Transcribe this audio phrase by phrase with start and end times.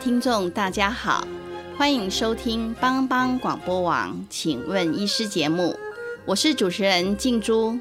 [0.00, 1.26] 听众大家好，
[1.76, 5.76] 欢迎收听帮帮广播网，请问医师节目，
[6.24, 7.76] 我是主持人静珠。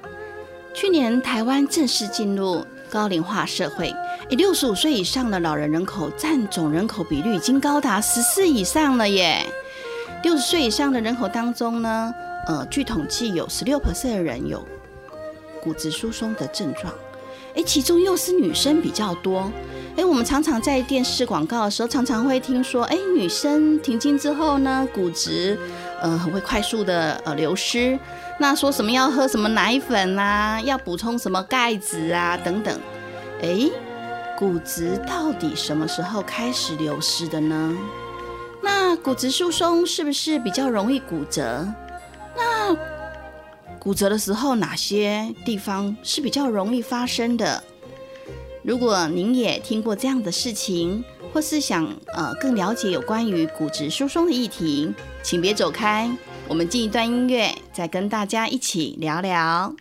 [0.73, 3.94] 去年台湾正式进入高龄化社会，
[4.30, 9.45] 诶，六十五岁以上的老人人口占总人口比率已经高达十四以上了耶。
[10.23, 12.11] 六十岁以上的人口当中呢，
[12.47, 14.67] 呃，据统计有十六 percent 的人有
[15.61, 16.91] 骨质疏松的症状，
[17.53, 19.52] 诶，其中又是女生比较多。
[19.98, 25.58] 哎，我们常常在电视广告的时候，常常会听说，哎，女生停经之后呢，骨质，
[26.00, 27.98] 呃，很会快速的呃流失。
[28.40, 32.80] 那说什么要喝什么奶粉啊，要补充什么钙质啊等等。
[33.42, 33.68] 哎，
[34.38, 37.75] 骨质到底什么时候开始流失的呢？
[38.62, 41.68] 那骨质疏松是不是比较容易骨折？
[42.36, 42.78] 那
[43.80, 47.64] 骨折的时候哪些地方是比较容易发生的？
[48.67, 51.01] 如果您也听过这样的事情，
[51.31, 56.11] 或是想呃更了解有关于骨质疏松的议题，请别走开，
[56.49, 59.73] 我们进一段音乐，再跟大家一起聊聊。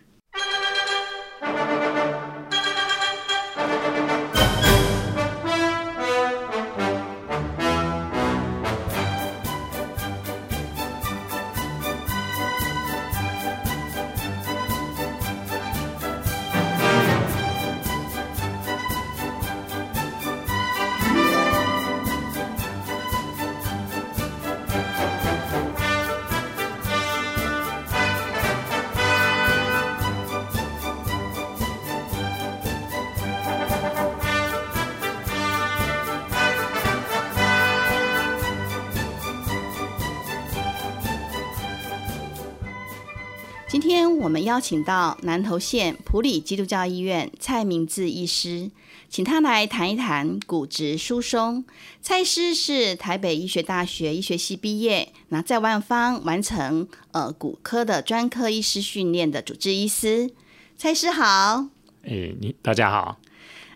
[44.47, 48.71] 邀请到南投县普里基督教医院蔡明志医师，
[49.09, 51.65] 请他来谈一谈骨质疏松。
[52.01, 60.31] 蔡医师是台北医学大学医学系毕业，那在万方完成呃骨科的专科医师训练的主治医师。
[60.77, 61.67] 蔡医师好，
[62.03, 63.19] 哎，你大家好。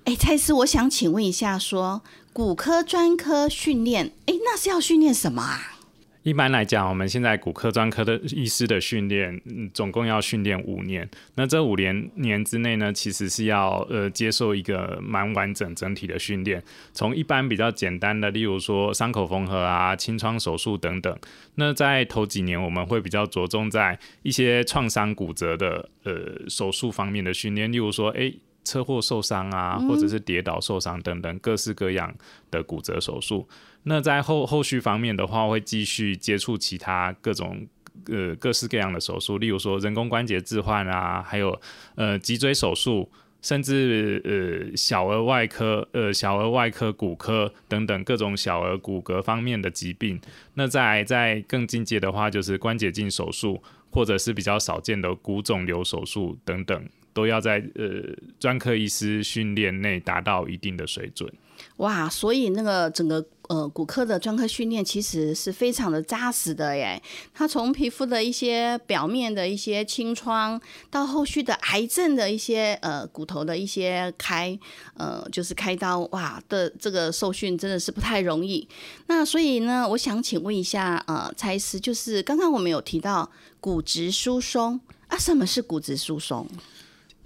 [0.05, 2.01] 哎，蔡医师，我想请问一下，说
[2.31, 5.80] 骨科专科训练，哎，那是要训练什么啊？
[6.23, 9.41] 一般来讲，我们现在骨科专科的医师的训练，
[9.73, 11.09] 总共要训练五年。
[11.33, 16.61] 那这五年年之内呢，其实是要呃接受一个蛮完整整体的训练。
[16.93, 21.17] 从一般比较简单的，例如说伤口缝合啊、清创手术等等。
[21.55, 28.37] 那在头几年，我们会比较着重在一些创伤骨折的呃手术方面的训练，例如说，诶。
[28.63, 32.13] 车祸受伤啊，或者是跌倒受伤等等各式各样
[32.49, 33.47] 的骨折手术。
[33.83, 37.67] 那在后后续方面的话，会继续接触其他各种
[38.07, 41.59] 呃各式各样的手术，例如说人工关节置换啊，还有
[41.95, 43.09] 呃脊椎手术，
[43.41, 50.21] 甚至呃小儿外科、呃小儿外科骨科等等各种小儿骨骼方面的疾病。
[50.53, 56.87] 那在在更进阶的话，就是关节镜手术，或者是比较少见的骨肿瘤手术等等。
[57.13, 61.31] 都要在呃专科医师训练内达到一定的水准。
[61.77, 66.99] 哇，所以那个整个呃骨科的专科训练其实是非常的扎实的耶。
[67.35, 74.57] 它从皮肤的一些表面的一些清创，到后续的癌症的一些呃骨头的一些开
[74.95, 78.67] 呃就是开刀哇的这个受训真的是不太容易。
[79.05, 83.29] 那所以呢，我想请问一下呃蔡医师，就是刚刚我们有提到
[83.59, 86.47] 骨质疏松啊，什么是骨质疏松？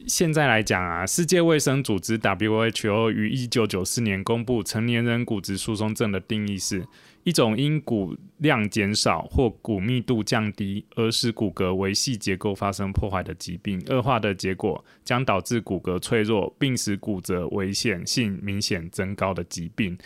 [0.08, 6.86] 现在来讲啊，世界卫生组织 WHO 于一九九四年公布成年人骨质疏松症的定义是
[7.24, 19.98] 一种因骨量减少或骨密度降低而使骨骼维系结构发生破坏的疾病，恶化的结果将导致骨骼脆弱，并使骨折危险性明显增高的疾病。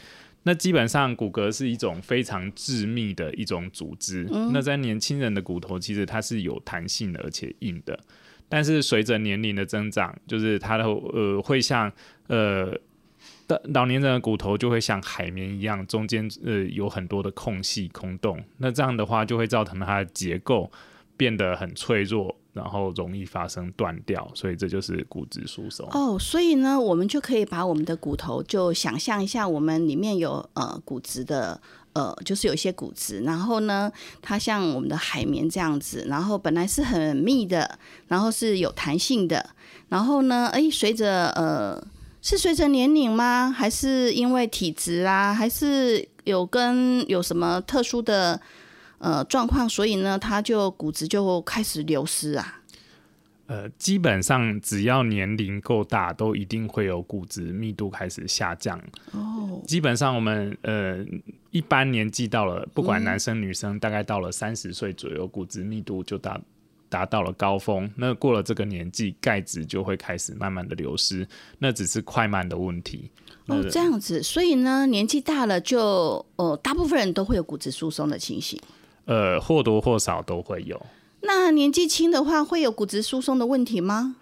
[0.43, 4.23] 那基本上骨骼是一种非常致密的一种组织。
[4.53, 7.99] 那在年轻人的骨头其实它是有弹性的，而且硬的。
[8.49, 11.89] 但是随着年龄的增长，就是它的呃会像
[12.27, 12.75] 呃
[13.47, 18.43] 的老年人的骨头就会像海绵一样，中间呃有很多的空隙空洞。
[18.57, 20.71] 那这样的话就会造成它的结构
[21.15, 25.87] 变得很脆弱，然后容易发生断掉，所以这就是骨质疏松。
[25.91, 31.61] 哦，所以呢，我们就可以把我们的骨头就想象一下，我们里面有呃骨质的。
[31.93, 33.91] 呃，就是有一些骨质，然后呢，
[34.21, 39.49] 它像我们的海绵这样子，然后本来是很密的，然后是有弹性的，
[39.89, 41.83] 然后呢，哎，随着呃，
[42.21, 43.49] 是随着年龄吗？
[43.51, 45.33] 还是因为体质啊？
[45.33, 48.39] 还是有跟有什么特殊的
[48.99, 52.61] 呃状况，所以呢，它就骨质就开始流失啊？
[53.47, 58.79] 呃，基本上只要年龄够大，都一定会有骨质密度开始下降。
[59.11, 61.03] 哦，基本上我们呃
[61.51, 66.39] 一般年纪到了，不管男生女生，大概到了三十岁左右，骨质密度就达
[66.87, 67.89] 达到了高峰。
[67.95, 73.09] 那过了这个年纪，钙质就会开始慢慢的流失，那只是快慢的问题。
[73.47, 78.59] 哦，这样子，所以呢，年纪大了就呃，大部分人都会有骨质疏松的情形。
[79.05, 80.79] 呃，或多或少都会有。
[81.21, 84.15] 那年纪轻的话，会有骨质疏松的问题吗？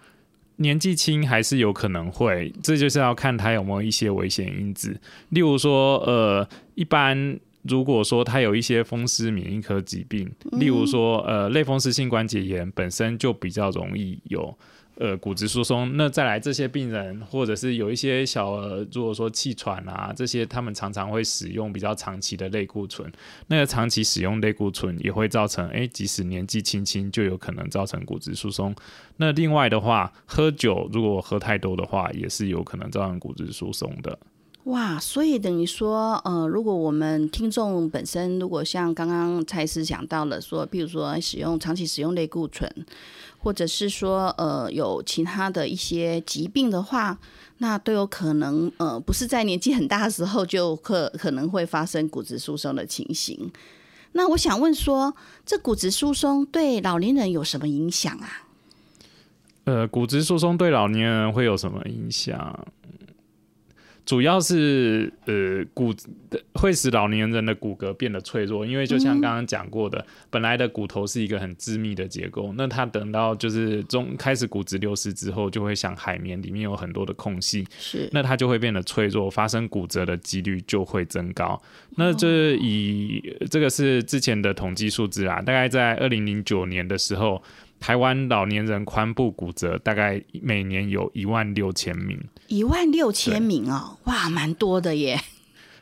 [0.58, 5.00] 年纪轻还是有可能会，这就是要看他有没有一些危险因子。
[5.30, 14.56] 例如说，呃，一般如果说他有一些风湿免疫科疾病，例如说，呃，类风湿性关节炎本身就比较容易有。
[15.00, 23.08] 呃，骨质疏松，那再来这些病人，或者是有一些小儿，如果说气喘啊，这些他们常常会使用比较长期的类固醇，
[23.46, 28.74] 那个长期使用类固醇也会造成，哎，即使年纪轻轻就有可能造成骨质疏松。
[29.18, 34.18] 那另外的话，喝酒如果喝太多的话，也是有可能造成骨质疏松的。
[34.64, 42.68] 哇，所以等于说，呃，如果我们听众本身如果像刚刚蔡司讲到了说，比如说使用长期使用类固醇。
[43.38, 47.18] 或者是说，呃，有其他的一些疾病的话，
[47.58, 53.50] 那都有可能，呃，不是在年纪很大的时候就可可能会发生骨质疏松的情形。
[54.12, 55.14] 那我想问说，
[55.46, 58.48] 这骨质疏松对老年人有什么影响啊？
[59.64, 62.66] 呃，骨质疏松对老年人会有什么影响？
[64.08, 65.94] 主要是呃骨
[66.54, 81.60] 会使老年人的骨骼变得脆弱，因为就像刚刚讲过的，本来的骨头是一个很致密的结构，那它等到就是中开始骨质流失之后，就会像海绵里面有很多的空隙，是那它就会变得脆弱，发生骨折的几率就会增高。
[81.96, 87.42] 那这以这个是之前的统计数字啊，大概在二零零九年的时候。
[87.80, 95.18] 台湾老年人髋部骨折大概每年有一万六千名，一万六千名哦，哇，蛮多的耶！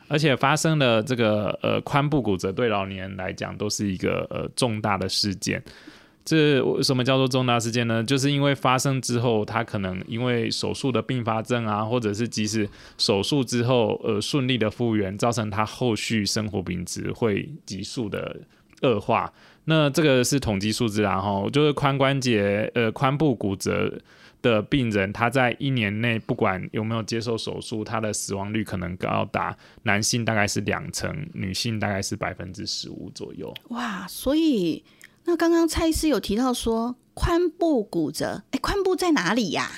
[0.08, 5.62] 而且发生了这个呃髋部骨折，对老年人来讲都是一个呃重大的事件。
[6.24, 8.02] 这什么叫做重大事件呢？
[8.02, 12.68] 就是因为发生之后，他可能因为手术的并发症啊，或者是即使
[12.98, 18.36] 手术之后呃顺利的复原，造成他后续生活品质会急速的
[18.82, 19.32] 恶化。
[19.68, 23.92] 那这个是统计数字，然后就是髋关节呃髋部骨折
[24.40, 33.52] 的病人，他在一年内不管有没有接受手术，他的死亡率可能高达男性大概是两成，女性大概是百分之十五左右。
[33.70, 34.84] 哇，所以
[35.24, 39.68] 那刚刚蔡医师有提到说髋部骨折，哎，髋部在哪里呀？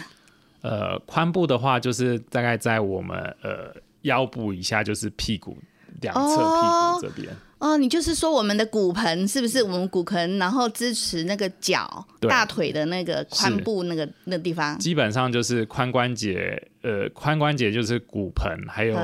[0.60, 5.56] 呃，髋部的话就是大概在我们呃腰部以下，就是屁股
[6.02, 7.32] 两侧屁股这边。
[7.32, 7.36] 哦，
[7.76, 14.78] 你就是说我们的骨盆是不是我们骨盆，然后支持那个脚、大腿的那个髋部那个那地方？
[14.78, 18.96] 基本上就是髋关节，呃，髋关节就是骨盆，还有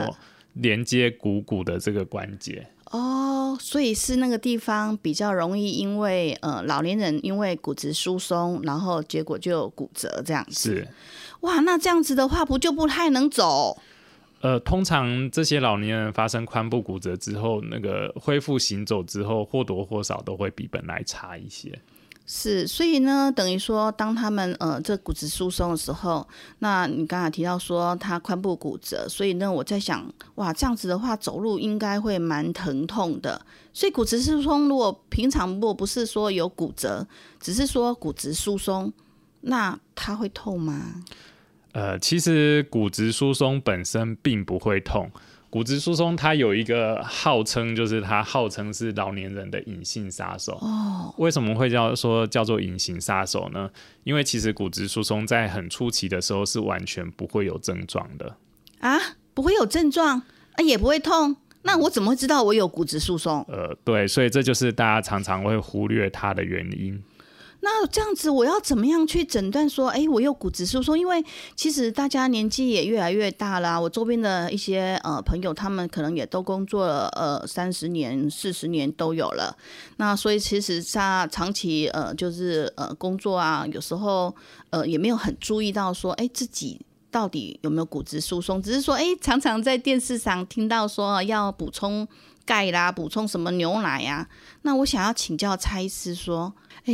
[0.52, 2.64] 连接股骨的这个关节。
[2.92, 10.70] 哦，所以是那个地方比较容易，因为呃老年人因为骨质疏松，然后结果就骨折这样子。
[10.70, 10.88] 是，
[11.40, 13.76] 哇，那这样子的话，不就不太能走？
[14.44, 21.80] 呃，通常这些老年人发生髋部骨折之后，那个恢复行走之后，或多或少都会比本来差一些。
[22.26, 33.40] 是，所以呢，等于说，当他们呃这骨质疏松的时候，那你刚才提到说他髋部骨折，所以呢，我在想，哇，这样子的话，走路应该会蛮疼痛的。
[33.72, 37.06] 所以骨质疏松，如果平常如果不是说有骨折，
[37.40, 38.92] 只是说骨质疏松，
[39.40, 41.02] 那他会痛吗？
[41.74, 45.10] 呃，其实骨质疏松本身并不会痛。
[45.50, 50.52] 骨质疏松它有一个号称，就是它号称是老年人的隐性杀手。
[50.60, 53.68] 哦，为什么会叫说叫做隐形杀手呢？
[54.04, 58.36] 因为其实骨质疏松在很初期的时候是完全不会有症状的。
[58.80, 58.98] 啊，
[59.32, 61.36] 不会有症状啊，也不会痛。
[61.62, 63.44] 那我怎么会知道我有骨质疏松？
[63.48, 67.02] 呃，对，所以这就是大家常常会忽略它的原因。
[67.66, 70.98] 那这样子，我要怎么样去诊断说，哎，我有骨质疏松？
[70.98, 71.24] 因为
[71.56, 79.56] 其实大家年纪也越来越大啦，我周边的一些呃朋友，他们可能也都工作了呃三十年、四十年都有了。
[79.96, 84.36] 那所以其实他长期呃就是呃工作啊，有时候
[84.68, 86.78] 呃也没有很注意到说，哎，自己
[87.10, 88.60] 到底有没有骨质疏松？
[88.60, 92.06] 只是说，哎，常常在电视上听到说要补充
[92.44, 94.28] 钙啦，补充什么牛奶呀。
[94.60, 96.52] 那我想要请教蔡医师说，
[96.84, 96.92] 哎。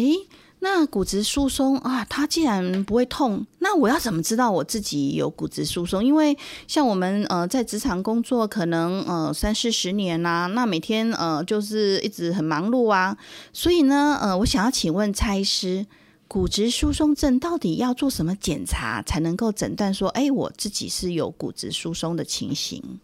[0.62, 6.04] 那骨质疏松啊，它既然不会痛，那我要怎么知道我自己有骨质疏松？
[6.04, 6.36] 因为
[6.66, 13.16] 像我们呃在职场工作，可能呃三四十年呐，那每天呃就是一直很忙碌啊，
[13.54, 15.86] 所以呢呃，我想要请问蔡医师，
[16.28, 23.00] 骨质疏松症到底要做什么检查才能够诊断说，哎，我自己是有骨质疏松的情形？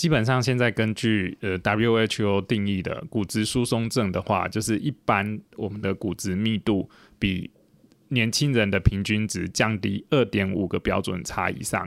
[0.00, 6.88] 基本上，现在根据呃 WHO 定义的骨质疏松症的话，就是一般我们的骨质密度
[7.18, 7.50] 比
[8.08, 11.86] 年轻人的平均值降低二点五个标准差以上，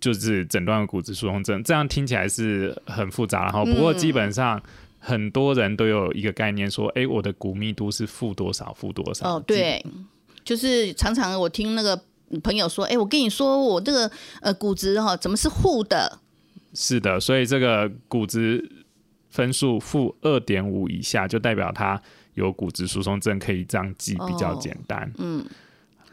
[0.00, 1.62] 就是诊断骨质疏松症。
[1.62, 4.60] 这样听起来是很复杂，然后不过基本上
[4.98, 9.36] 很多人都有一个概念，说，哎，我的骨密度是负多少，负多少？
[9.36, 9.86] 哦，对，
[10.42, 12.02] 就是常常我听那个
[12.42, 14.10] 朋友说，哎，我跟你说，我这个
[14.40, 16.18] 呃骨质哈，怎么是负的？
[16.76, 18.70] 是的，所以这个骨质
[19.30, 22.00] 分数负二点五以下，就代表他
[22.34, 25.10] 有骨质疏松症，可以这样记比较简单。
[25.16, 25.42] 嗯，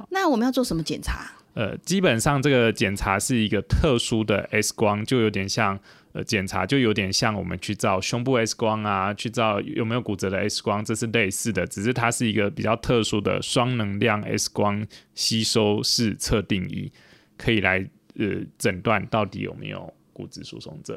[0.10, 1.30] 那我们要做什么检查？
[1.54, 5.78] 呃，基本上这个检查是一个特殊的 X 光，就有点像
[6.14, 16.92] 呃检查，就有点像我们去照胸部 X 光啊，去照有没有骨折的 X 光，这是类似的，只是它是一个比较特殊的双能量 X 光吸收式测定仪，
[17.38, 18.26] 可以来呃
[18.58, 19.94] 诊断到底有没有。
[20.14, 20.96] 骨质疏松症，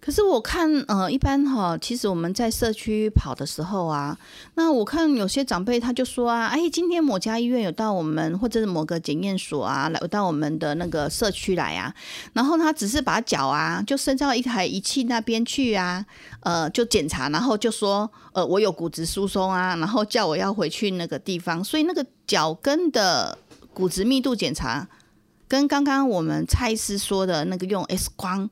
[0.00, 4.16] 可是我看，呃，一般哈，其实我们在社区跑的时候啊，
[4.54, 11.92] 那我看有些长辈他就说啊，哎，今天某家医院有到我们，或者是某个检验所啊，来到我们的那个社区来啊，
[12.32, 16.06] 然后他只是把脚啊，就伸到一台仪器那边去啊，
[16.40, 23.36] 呃，就检查，然后就说，呃，我有骨质疏松啊，然后叫我要回去那个地方，所以那个脚跟的
[23.74, 24.86] 骨质密度检查。
[25.52, 28.48] 跟刚刚我们蔡司说的那个用 X 光，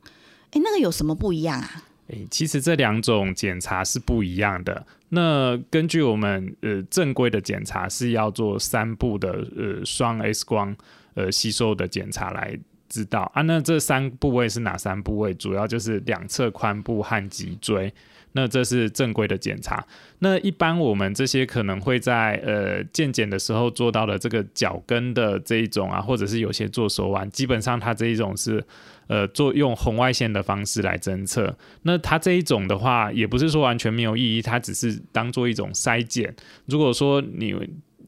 [0.51, 1.83] 哎，那个有什么不一样啊？
[2.09, 4.85] 哎，其实这两种检查是不一样的。
[5.09, 10.75] 那根据我们呃正规的检查是要做三步的呃双 X 光
[11.15, 12.55] 呃吸收的检查来
[12.87, 13.41] 知道啊。
[13.41, 15.33] 那这三部位是哪三部位？
[15.33, 17.91] 主要就是两侧髋部和脊椎。
[18.33, 19.85] 那这是正规的检查。
[20.19, 28.63] 那一般我们这些可能会在呃健检的时候做到的这个脚跟的这一种啊，或者是有些做手腕，基本上它这一种是
[29.07, 31.55] 呃做用红外线的方式来侦测。
[31.83, 36.33] 那它这一种的话，也不是说完全没有意义，它只是当做一种筛检。
[36.65, 37.53] 如果说你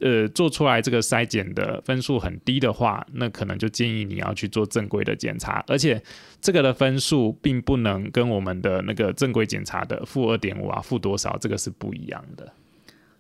[0.04, 6.04] 呃，做出来这个筛检的分数很低的话，那可能就建议你要去做正规的检查，而且
[6.42, 12.52] 这个的分数并不能跟我们的那个正规检查的负二点五啊、负多少，这个是不一样的。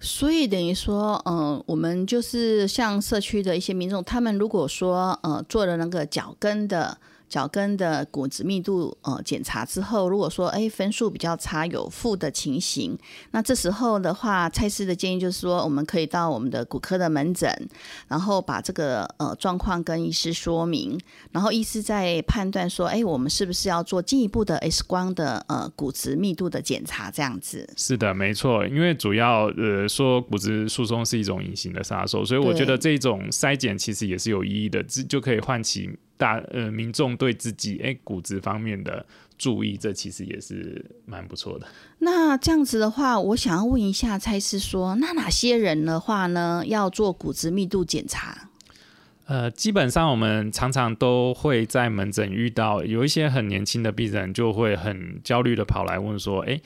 [0.01, 6.97] 所以等于说，嗯，我们就是像社区的一些民众，他们如果说呃做了那个脚跟的。
[7.33, 12.95] 脚跟的骨质密度呃检查之后，如果说哎分数比较差，有负的情形，
[13.31, 17.51] 那这时候的话，蔡司的建议就是说，我们可以到我们的骨科的门诊，
[18.07, 20.95] 然后把这个呃状况跟医师说明，
[21.31, 27.67] 然后医师再判断说，哎，我们是不是要做进一步的 X 光的呃骨质密度的检查这样子？
[27.75, 35.89] 是的，没错，因为主要呃说骨质疏松是一种隐形的杀手，所以我觉得这种筛检其实也是有意义的，就就可以唤起。
[36.17, 39.05] 大呃，民众对自己哎骨质方面的
[39.37, 41.67] 注意，这其实也是蛮不错的。
[41.99, 48.49] 那这样子的话，我想要问一下蔡司说，那哪些人的话呢，要做骨质密度检查？
[49.25, 56.59] 呃，基本上我们常常都会在门诊遇到有一些很年轻的病人，就会很焦虑的跑来问说，哎，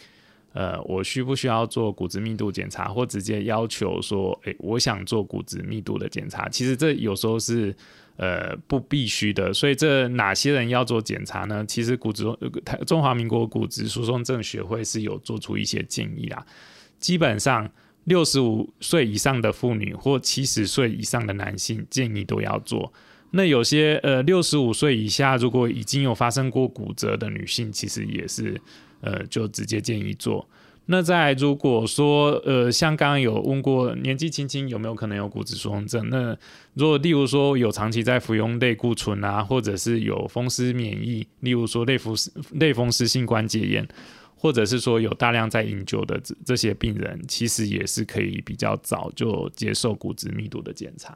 [0.58, 6.50] 呃，我需不需要做骨质密度检查，或直接要求说，哎，我想做骨质密度的检查。
[6.50, 7.76] 其实这有时候是。
[8.20, 11.64] 呃，不必须的，所以这哪些人要做检查呢？
[11.68, 12.38] 其实骨质中
[12.88, 16.44] 中华民国骨质疏松症学会是有做出一些建议啦。
[16.98, 17.70] 基本上
[18.06, 22.92] 六十五岁以上的妇女或七十岁以上的男性建议都要做。
[23.30, 28.60] 那有些呃六十五岁以下如果已经有发生过骨折的女性，其实也是
[29.02, 30.48] 呃就直接建议做。
[30.90, 36.08] 那在如果说，呃，像刚刚有问过年纪轻轻有没有可能有骨质疏松症？
[36.10, 36.34] 那
[36.76, 43.86] 如果例如说有长期在服用类固醇啊，或者是有风湿免疫，例如说类风湿类风湿性关节炎，
[44.38, 51.14] 或者是说有大量在饮酒的这这些病人，其实也是可以比较早就接受骨质密度的检查。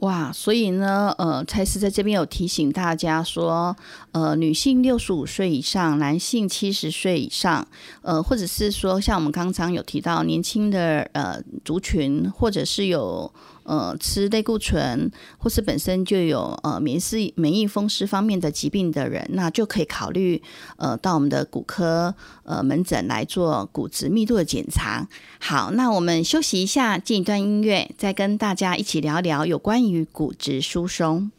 [0.00, 3.76] 哇，所以呢，呃，蔡司在这边有提醒大家说，
[4.12, 7.66] 呃，女性六十五岁以上，男性七十岁以上，
[8.02, 13.32] 呃，或者是说像我们刚刚有提到年轻的呃族群，或者是有。
[13.64, 20.42] 呃，吃类固醇或是本身就有呃免疫免疫风湿方面的疾病的人，那就可以考虑
[20.76, 25.08] 呃到我们的骨科呃门诊来做骨质密度的检查。
[25.40, 31.30] 好，那我们休息一下，进一段音乐，再跟大家一起聊聊有关于骨质疏松。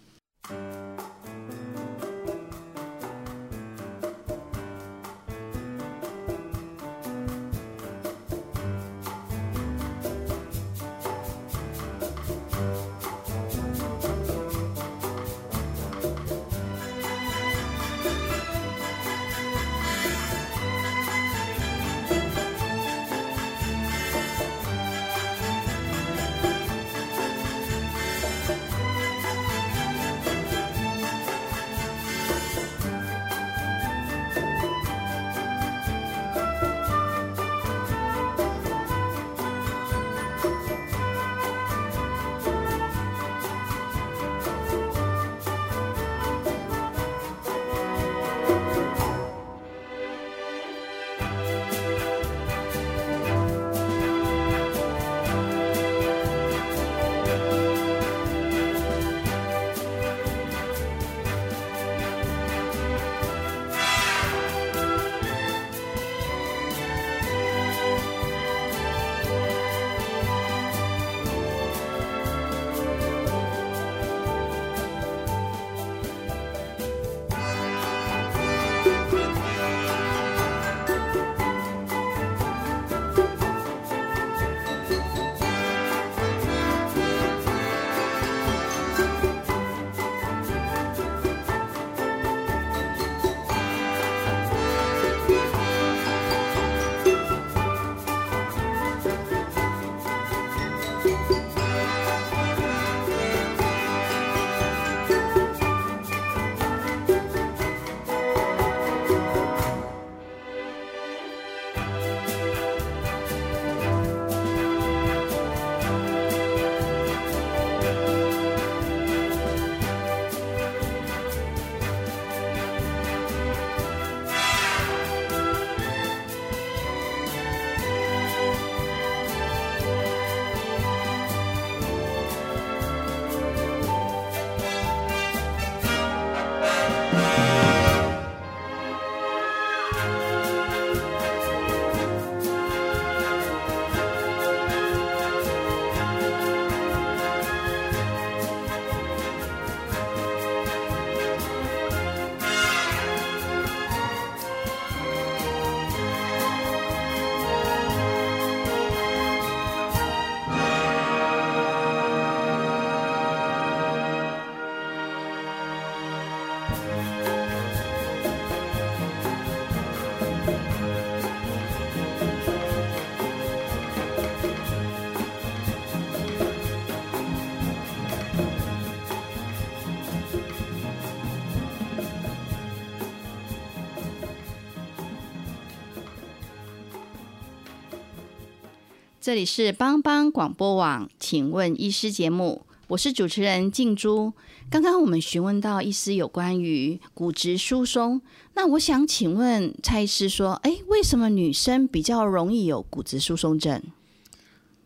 [189.26, 194.32] 这里是帮帮广播网，请问医师节目，我是主持人静珠。
[194.70, 198.22] 刚刚我们询问到医师有关于骨质疏松，
[198.54, 203.82] 那我想请问蔡医师说，哎，为什么女生比较容易有骨质疏松症？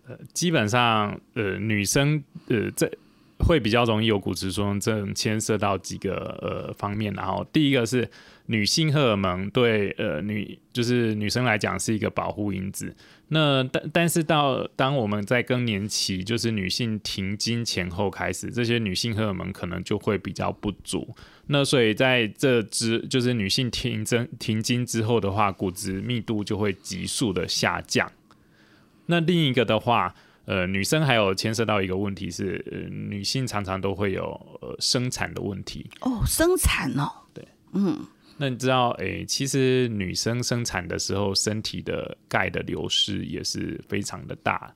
[0.08, 2.90] 呃，基本上，呃，女生，呃，在。
[3.40, 7.14] 会比较容易有骨质疏松症，牵涉到几个呃方面。
[7.14, 8.10] 然后第一个是
[8.48, 12.94] 女性荷尔蒙对呃女就是女生来讲是一个保护因子。
[13.30, 21.16] 那但但是到当我们在更年期，就是女性停经前后开始，这些女性荷尔蒙可能就会比较不足。
[21.48, 28.12] 那所以在这之就是女性停经停经之后的话，骨质密度就会急速的下降。
[29.06, 30.14] 那另一个的话。
[30.50, 34.24] 呃，女生还有牵涉到一个问题是，呃，女性常常都会有
[34.62, 35.88] 呃生产的问题。
[36.02, 37.08] 哦，生产哦。
[37.32, 38.00] 对，嗯，
[38.36, 44.74] 那你知道，哎，其实女生生产的时候，身体的钙的流失也是非常的大。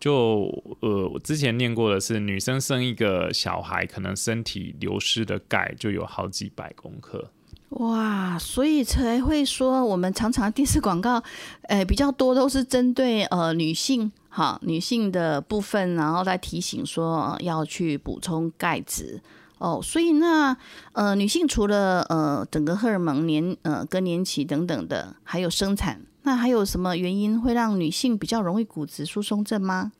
[0.00, 0.44] 就
[0.80, 7.30] 呃，我之前念过的是，女生生一个小孩，可能身体流失的钙就有好几百公克。
[7.76, 11.22] 哇，所以才会说我们常常电视广告，
[11.62, 19.22] 呃，比较多都是针对呃女性哈女性的部分，然后来提醒说要去补充钙质
[19.56, 19.80] 哦。
[19.82, 20.54] 所以那
[20.92, 29.92] 呃女性除了呃整个荷尔蒙年呃更年期等等的，还有生产，那还有什么原因会让女性比较容易骨质疏松症吗？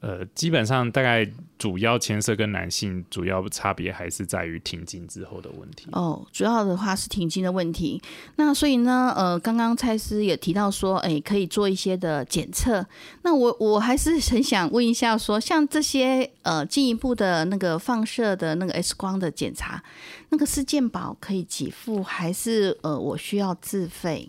[0.00, 5.88] 呃，基本上大概主要牵涉跟男性主要差别还是在于停经之后的问题。
[5.92, 8.00] 哦，主要的话是停经的问题。
[8.36, 12.86] 那所以呢，呃，刚刚蔡司也提到说，哎，可以做一些的检测。
[13.22, 19.82] 那我我还是很想问一下，说像这些呃进一步的那个放射的那个 X 光的检查，
[20.30, 24.26] 那个是健保可以给付，还是呃我需要自费？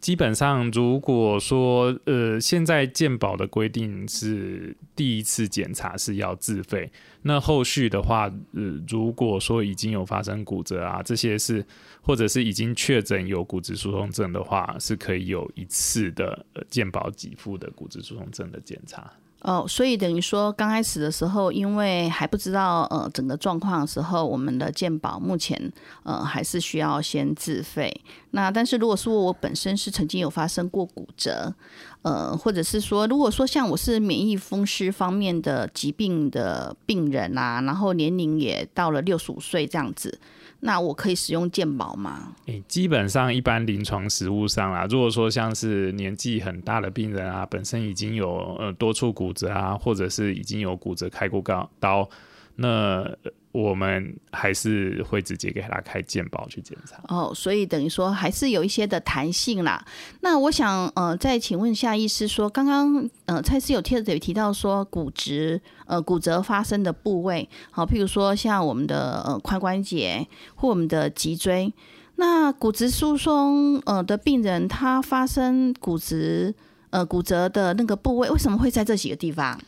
[0.00, 6.90] 基本上，如果说呃，现在健保的规定是第一次检查是要自费，
[7.22, 11.64] 那后续的话，呃，如果说已经有发生骨折啊，这些是
[12.00, 19.12] 或者是已经确诊有骨质疏松症的话，是可以有一次的健保给付的骨质疏松症的检查。
[19.42, 25.72] 哦，所以等于说刚开始的时候，因为还不知道呃整个状况的时候，我们的健保目前
[26.02, 27.90] 呃还是需要先自费。
[28.32, 31.54] 那但是如果说我本身是曾经有发生过骨折，
[32.02, 40.18] 呃，或者是说如果说像我是免疫风湿方面的疾病的病人啊，然后年龄也到了六十五岁这样子。
[40.60, 42.34] 那我可以使用健保吗？
[42.46, 52.08] 诶，基本上一般临床实务上啦，如果说像是年纪很大的病人啊，本身已经有呃多处骨折啊，或者是已经有骨折开过高刀，
[52.56, 53.04] 那。
[53.52, 59.84] 我们还是会直接给他开健保去检查哦，所以等于说还是有一些的弹性啦。
[60.20, 71.72] 那我想呃，再请问一下医师说，刚刚呃蔡司有贴有提到说骨质呃骨折发生的部位，好，譬如说像我们的呃髋关节或我们的脊椎，
[72.16, 76.54] 那骨质疏松呃的病人，他发生骨质
[76.90, 79.60] 呃骨折的那个部位，为什么会在这几个地方？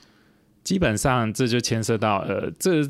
[0.62, 2.88] 基本上这就牵涉到呃这。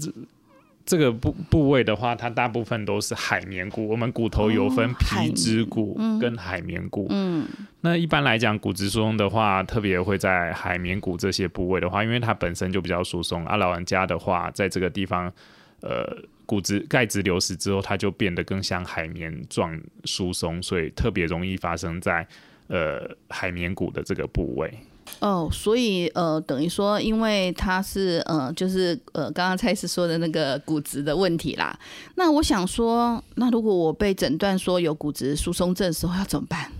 [0.84, 3.86] 这个部部位的话，它大部分都是海绵骨。
[3.88, 7.06] 我们骨头有分皮质骨跟海绵骨。
[7.10, 7.46] 嗯，
[7.82, 13.44] 那一般来讲，骨质疏松的话，特别会在海绵骨这些部位的话，因为它本身就比较疏松。
[13.46, 15.32] 啊，老人家的话，在这个地方，
[15.80, 16.04] 呃，
[16.46, 22.26] 骨质钙质流失之后，它就变得更像海绵状疏松，所以特别容易发生在
[22.66, 24.72] 呃海绵骨的这个部位。
[25.20, 31.78] 哦，所以呃，等于说，因为他是呃，就是呃，刚刚蔡司说的那个骨质的问题啦。
[32.16, 36.72] 那我想说，那如果我被诊断说有骨质疏松症的时候，要怎么办？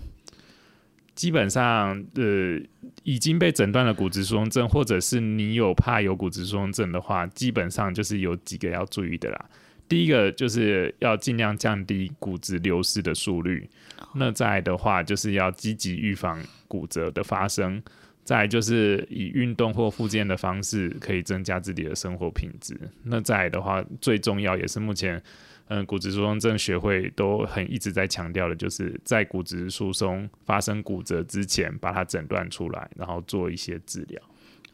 [1.15, 2.59] 基本上，呃，
[3.03, 9.45] 已经被诊断了骨质疏松症，或者是你有怕有骨质疏松症的话，基本上就是有几个要注意的啦。
[9.87, 13.69] 第一个就是要尽量降低骨质流失的速率，
[14.15, 17.81] 那再的话就是要积极预防骨折的发生。
[18.23, 22.77] 再就是以运动或复健的方式，可以增加自己的生活品质。
[23.03, 25.21] 那再的话，最重要也是目前，
[25.67, 34.21] 嗯，骨质疏松症学会都很一直在强调的，就是在骨质疏松发生骨折之前，把它诊断出来，然后做一些治疗。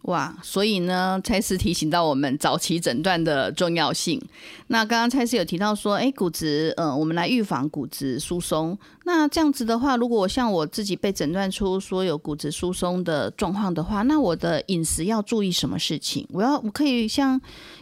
[0.04, 4.20] 哇，所以呢，蔡司提醒到我们早期诊断的重要性。
[4.68, 8.78] 那刚刚蔡司有提到说，哎，骨质，呃，我们来预防骨质疏松。
[9.04, 16.26] 那这样子的话，如果像我自己被诊断出说有骨质疏松的状况的话，那我的饮食要注意什么事情？
[16.32, 17.34] 我要我可以像，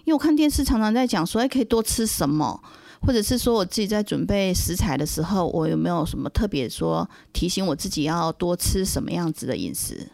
[0.03, 2.59] 因为我看电视常常在讲说，哎，可以多吃什么，
[3.01, 10.09] 或者是说我自己在准备食材的时候，我有没有什么特别说提醒我自己要多吃什么样子的饮食？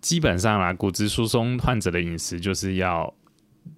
[0.00, 3.12] 基本上啦，骨质疏松患者的饮食就是要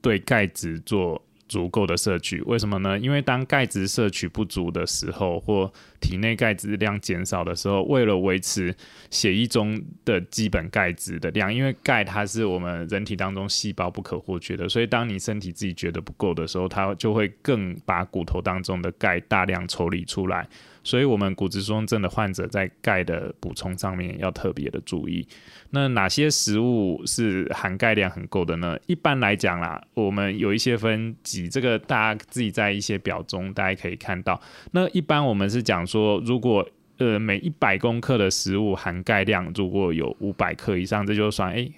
[0.00, 2.40] 对钙质做足够的摄取。
[2.42, 2.98] 为什么呢？
[2.98, 8.74] 因为当钙质摄取不足的时候，或体内钙质量减少的时候，为了维持
[9.10, 20.48] 血液中的基本钙质的量，因为钙它是我们人体当中细胞不可或缺的，所以当你身体自己觉得不够的时候，它就会更把骨头当中的钙大量抽离出来。
[20.90, 25.24] 所以，我们骨质疏松症的患者在钙的补充上面要特别的注意。
[25.70, 28.76] 那哪些食物是含钙量很够的呢？
[28.88, 34.40] 一般来讲啦，我们有一些分级，这个大家自己在一些表中大家可以看到。
[34.72, 41.72] 那一般我们是讲说，如果呃每一百公克的食物含钙量如果有五百克以上，这就算诶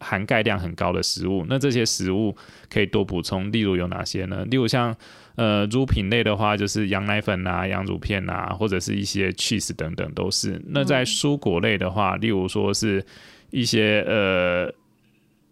[0.00, 1.46] 含钙量很高的食物。
[1.48, 2.36] 那这些食物
[2.68, 4.44] 可以多补充，例如有哪些呢？
[4.50, 4.94] 例如像。
[5.40, 10.60] 呃，乳品类的话，就是羊奶粉啊、羊乳片啊，或者是一些 cheese 等等都是。
[10.66, 13.02] 那在蔬果类的话，例如说是
[13.50, 14.70] 一些呃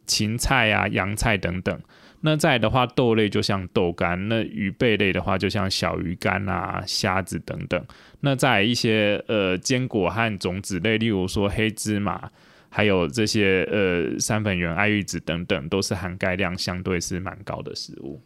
[0.07, 1.81] 芹菜啊、洋菜等等。
[2.21, 7.83] 那再的话，豆类就像豆干，那鱼贝类的话就像小鱼干啊、虾子等等。
[8.21, 12.31] 那在一些呃坚果和种子类，例如说黑芝麻，
[12.69, 18.21] 还有这些呃三粉圆、爱玉子等等，都是含钙量相对是蛮高的食物。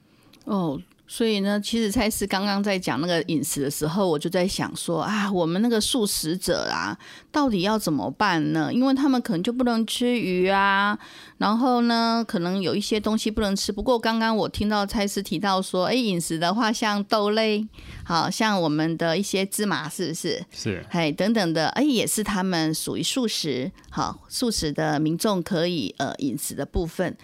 [0.46, 0.83] 哦。
[1.14, 6.96] 所以呢，其实蔡司刚刚在讲那个饮食的时候，我就在想说啊，我们那个素食者啊，
[7.31, 8.72] 到底要怎么办呢？
[8.72, 10.98] 因为他们可能就不能吃鱼啊，
[11.37, 13.70] 然后呢，可能有一些东西不能吃。
[13.70, 17.68] 不过刚刚我听到蔡司提到说，哎，饮食的话，像豆类，
[18.05, 20.42] 好像我们的一些芝麻，是不是？
[20.51, 20.83] 是。
[20.88, 27.14] 哎，等等的，哎，也是他们属于素食，好，素食的民众可以呃饮食的部分。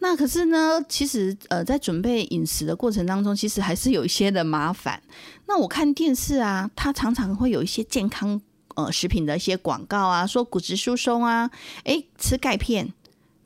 [0.00, 5.02] 那可是呢，其实呃，在准备饮食的过程当中，其实还是有一些的麻烦。
[5.46, 8.40] 那我看电视啊，它常常会有一些健康
[8.76, 11.50] 呃食品的一些广告啊，说骨质疏松啊，
[11.82, 12.92] 哎，吃钙片，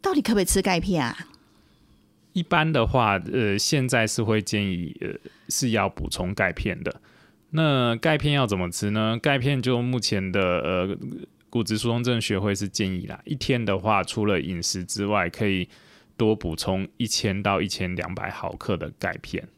[0.03, 1.17] 到底可不可以吃钙片啊？
[2.35, 5.09] 一般的话，呃，现在是会建议呃
[5.49, 7.01] 是要补充钙片的。
[7.51, 9.19] 那钙片要怎么吃呢？
[9.23, 10.99] 钙片就目前的呃
[11.49, 15.67] 骨质疏松症学会是建议啦，一天的话，除了饮食之外，可以。
[16.23, 19.49] 多补充一千到一千两百毫克的钙片，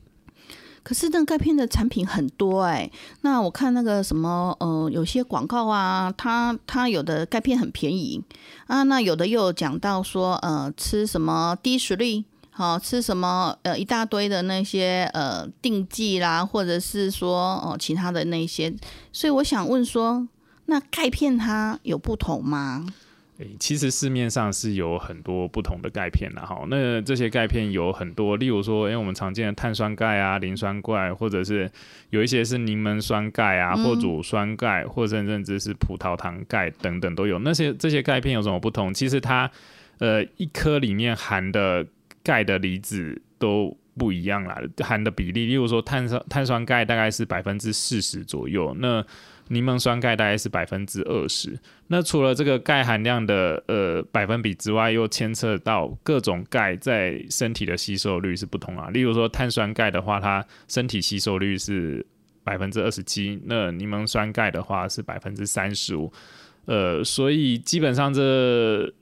[0.82, 2.90] 可是那钙片的产品很多哎。
[3.20, 8.24] 那我看那个什么呃，有些广告啊，它它有的钙片很便宜
[8.66, 18.74] 啊，那有的又讲到说呃，吃什么低水率，好吃什么呃一大堆的那些呃定剂啦，或者是说哦其他的那些，
[19.12, 20.26] 所以我想问说，
[20.64, 22.86] 那钙片它有不同吗？
[23.38, 26.64] 诶，其实市面上是有很多不同的钙片的哈。
[26.68, 31.68] 那这些钙片有很多，例如说，因为我们常见的碳酸钙啊、磷酸钙，或者是
[32.10, 37.40] 有一些是柠檬酸钙啊，或乳酸钙，或者甚至是葡萄糖钙等等都有。
[37.40, 38.94] 那些这些钙片有什么不同？
[38.94, 39.50] 其实它
[39.98, 41.84] 呃一颗里面含的
[42.22, 49.04] 钙的离子都不一样啦，含的比例，例如说碳酸碳酸钙大概是百分之四十左右，那
[49.48, 58.88] 柠檬酸钙大概是百分之二十，那除了这个钙含量的呃百分比之外，又牵扯到各种钙在身体的吸收率是不同啊。
[58.90, 62.04] 例如说碳酸钙的话，它身体吸收率是
[62.42, 66.12] 百分之二十七，那柠檬酸钙的话是百分之三十五。
[66.66, 68.20] 呃，所以基本上这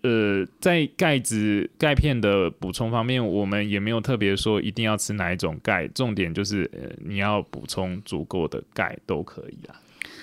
[0.03, 9.77] 呃在钙质钙片的补充方面，我们也没有特别说一定要吃哪一种钙，重点就是呃你要补充足够的钙都可以啦。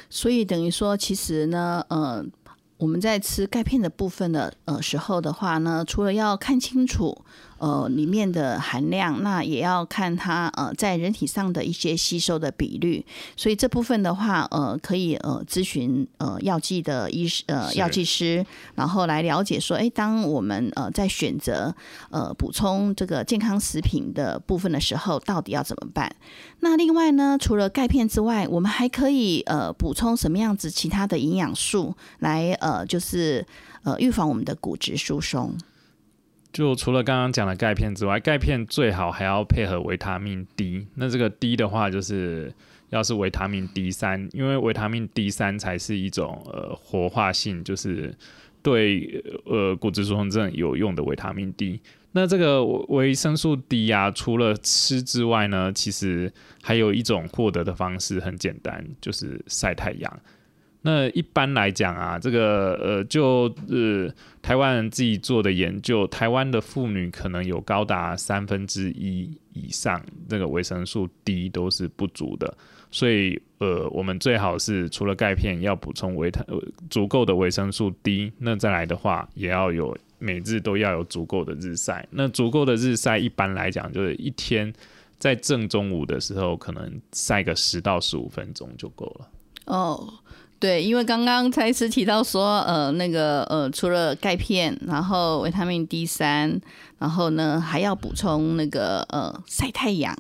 [0.09, 2.25] 所以等于说，其实呢，呃，
[2.77, 7.23] 我们在吃钙片的部分的呃时候的话呢，除了要看清楚。
[7.59, 18.45] 呃，里面的含量，那也要看它呃在人体上的一些吸收的比率，所以这部分的话，呃，可以呃咨询呃药剂的医师呃药剂师，
[18.75, 21.75] 然后来了解说，哎，当我们呃在选择
[22.09, 26.09] 呃补充这个健康食品的部分的时候，到底要怎么办？
[26.61, 33.45] 那另外呢，除了钙片之外，我们还可以呃补充什么样子其他的营养素来呃就是
[33.83, 35.55] 呃预防我们的骨质疏松。
[36.51, 40.87] 就除了刚刚讲的钙片之外，钙片最好还要配合维他命 D。
[40.95, 42.51] 那这个 D 的话，就是
[42.89, 48.13] 要是维他命 D 三，因为维他命 D 三才是一种呃活化性，就是
[48.63, 51.79] 对呃骨质疏松症有用的维他命 D。
[52.11, 56.33] 那这个维生素 D 啊，除了吃之外呢，其实
[56.63, 60.19] 还有一种获得的方式很简单，就是晒太阳。
[60.89, 72.51] 那一般来讲啊，这个呃，就呃，台湾人自己做的研究，台湾的妇女可能有高达三分之一以上，这个维生素 D 都是不足的，
[72.89, 76.43] 所以呃，我们最好是除了钙片，要补充维他
[76.89, 78.33] 足够的维生素 D。
[78.39, 82.03] 那再来的话，也要有每日都要有足够的日晒。
[82.09, 84.73] 那足够的日晒，一般来讲就是一天
[85.19, 89.27] 在正中午的时候，可能晒个十到十五分钟就够了。
[89.65, 90.11] 哦。
[90.59, 96.59] 对，因为刚刚蔡医师提到说，呃，那个呃，除了钙片，然后维他命 D 三，
[96.97, 100.13] 然后呢还要补充那个呃晒太阳。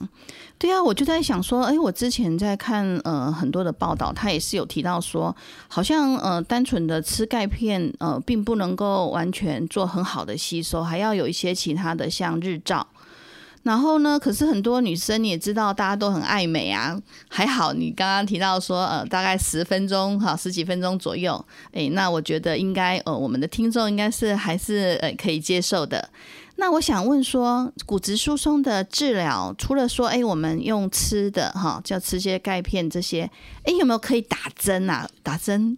[0.57, 5.35] 对啊，我就在想说，哎，我之前在看呃很多的报道，他也是有提到说，
[5.67, 12.87] 好像呃单纯的吃钙片呃并不能够完全做很好的吸收，还要有一些其他的像日照。
[13.63, 14.17] 然后呢？
[14.17, 16.99] 可是很多女生你也知道，大家都很爱美啊。
[17.27, 21.45] 还好你刚刚提到说，呃，大概十分钟哈，十几分钟左右。
[21.73, 26.09] 诶，那我觉得应该，呃，我们的听众应该是还是呃可以接受的。
[26.55, 33.29] 那我想问说，骨质疏松的治疗，除了说，哎，我们用吃的哈，就吃些钙片这些，
[33.63, 35.07] 哎，有没有可以打针啊？
[35.21, 35.77] 打针？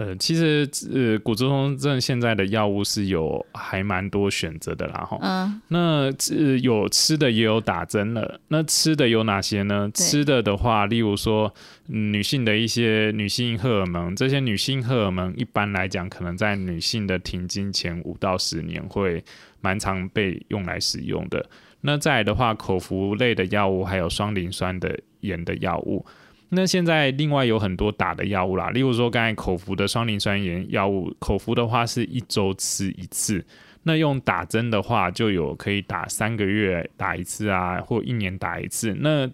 [0.00, 5.18] 呃，其实呃，骨质疏松症现在的药物是有还蛮多选择的啦，哈。
[5.20, 8.40] 嗯，那呃有吃的也有打针了。
[8.48, 9.90] 那吃的有哪些呢？
[9.92, 11.52] 吃的的话，例如说、
[11.88, 19.22] 嗯女性的一些女性荷尔蒙，这些女性荷尔蒙一般来讲，可能在女性的停经前五到十年会
[19.60, 21.44] 蛮常被用来使用的。
[21.82, 26.06] 那再来的话，口服类的药物，还有双磷酸的盐的药物。
[26.50, 33.44] 那现在另外有很多打的药物啦，例如说刚才口服的双磷酸盐药物，口服的话是一周吃一次，
[33.84, 38.92] 那用打针的话就有可以打三个月打一次啊，或一年打一次。
[38.98, 39.30] 那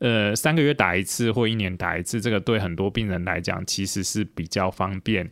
[0.00, 5.28] 呃三个月打一次或一年打一次，这个对很多病人来讲其实是比较方便，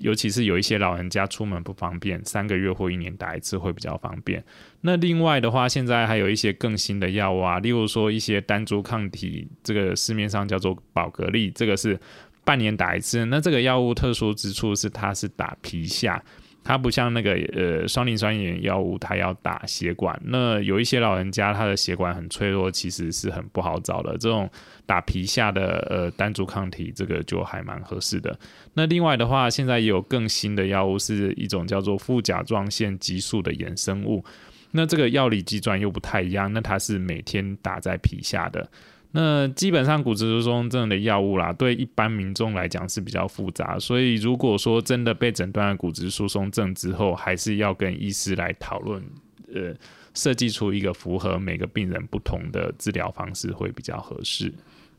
[0.00, 4.42] 尤其是有一些老人家出门不方便，三个月或一年打一次会比较方便。
[4.80, 11.98] 那另外的话，现在还有一些更新的药物啊，例如说一些单株抗体，这个市面上叫做宝格丽，这个是
[12.44, 13.24] 半年打一次。
[13.26, 16.22] 那这个药物特殊之处是它是打皮下，
[16.66, 20.20] 它不像那个呃双磷酸盐药物，它要打血管。
[20.24, 24.18] 那有一些老人家他的血管很脆弱，其实是很不好找的。
[24.18, 24.50] 这种
[24.84, 28.36] 打皮下的呃单株抗体，这个就还蛮合适的。
[28.74, 34.24] 那另外的话，现在也有更新的药物，是一种叫做副甲状腺激素的衍生物。
[34.72, 38.68] 那这个药理机转又不太一样，那它是每天打在皮下的。
[39.12, 49.02] 那基本上骨质疏松症的药物啦，对一般民众来讲是比较复杂，所以如果说真的被诊断了骨质疏松症之后，还是要跟医师来讨论，
[49.54, 49.74] 呃，
[50.12, 54.52] 设计出一个符合每个病人不同的治疗方式会比较合适。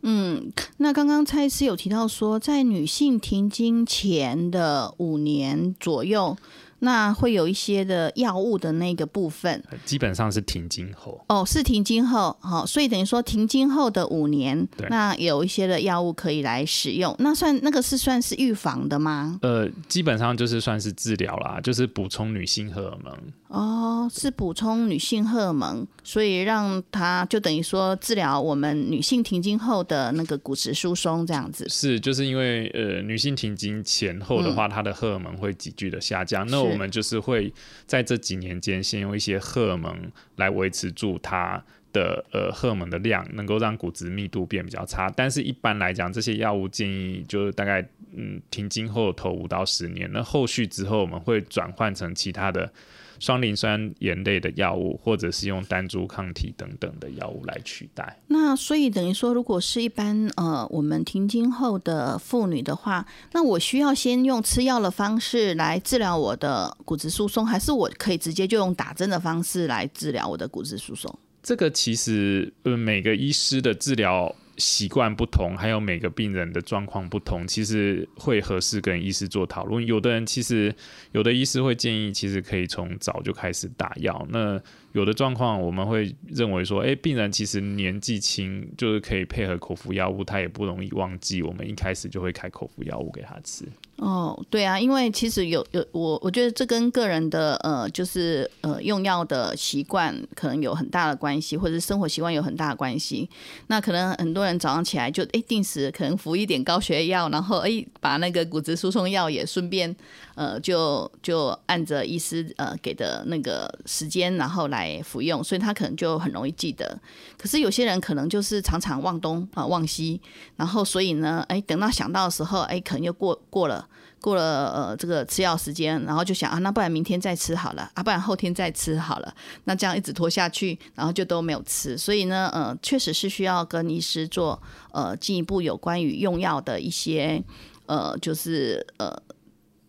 [0.03, 6.37] 嗯，那刚刚蔡医师有提到说，在女性停经前的五年左右，
[6.79, 9.63] 那会有一些的药物的那个部分。
[9.71, 11.23] 呃基本上是停经后。
[11.27, 19.39] 哦，是停经后，好、所以等于说停经后的五年，那有一些的药物可以来使用，那算那个是算是预防的吗？
[19.41, 23.17] 呃，基本上就是算是治疗啦，就是补充女性荷尔蒙。
[23.47, 31.67] 哦，是补充女性荷尔蒙，所以让它就等于说治疗我们女性停经后的那个骨质疏松这样子。
[31.69, 36.45] 是，就是因为呃，女性停经前后的话，她的荷尔蒙会急剧的下降。
[36.47, 37.53] 那是我们就是会
[37.85, 45.11] 在这几年间，先用一些荷尔蒙来维持住它的呃荷尔蒙的量，能够让骨质密度变比较差。
[45.15, 47.81] 但是一般来讲，这些药物建议就是大概
[48.15, 52.71] 嗯停经后头五到十年，那后续之后我们会转换成其他的。
[53.19, 58.19] 双磷酸盐类的药物，或者是用单株抗体等等的药物来取代。
[58.27, 71.13] 那所以等于说，如果是一般呃我们停经后的妇女的话，那我需要先用吃药的方式来治疗我的骨质疏松，还是我可以直接就用打针的方式来治疗我的骨质疏松？
[71.41, 79.85] 这个其实呃每个医师的治疗习惯不同，还有每个病人的状况不同，其实会合适跟医师做讨论。
[79.85, 80.73] 有的人其实
[81.11, 84.27] 有的医师会建议，其实可以从早就开始打药。
[84.29, 84.59] 那
[84.93, 91.41] 有的状况我们会认为说，诶，病人其实年纪轻，就是可以配合口服药物，他也不容易忘记。
[91.41, 93.65] 我们一开始就会开口服药物给他吃。
[93.97, 103.27] 哦，对啊，因为其实有有我我觉得这跟个人的呃就是呃用药的习惯可能有很大的关系，或者生活习惯有很大的关系。
[103.65, 109.95] 那可能很多人早上起来就哎定时可能服一点高血压药，然后哎把那个骨质疏松药也顺便
[110.37, 116.97] 呃就就按着医师呃给的那个时间，然后来服用，所以他可能就很容易记得。
[117.37, 120.21] 可是有些人可能就是常常忘东啊、忘西，
[120.55, 123.87] 然后所以呢，哎，等到想到的时候，哎，可能又过过了。
[124.19, 129.33] 过了呃这个吃药时间，然后就想啊，那不然明天再吃好了，啊，不然后天再吃好了，
[129.65, 131.95] 那这样一直拖下去，然后就都没有吃。
[131.95, 134.59] 所以呢，呃，确实是需要跟医师做
[134.91, 137.41] 呃进一步有关于用药的一些
[137.85, 139.15] 呃，就是呃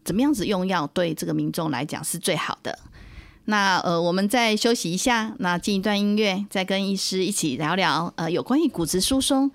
[0.09, 2.79] 怎么样子用药对这个民众来讲是最好的。
[3.44, 9.51] 那呃，我们再休息一下，那进一段音乐，再跟医师一起聊聊呃有关于骨质疏松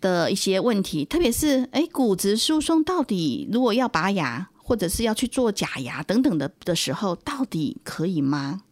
[0.00, 8.62] 的一些问题，特别是哎，骨质疏松到底如果要拔牙，或者是要去做假牙等等的的时候，到底可以吗？